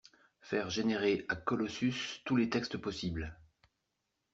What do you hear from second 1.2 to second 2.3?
à Colossus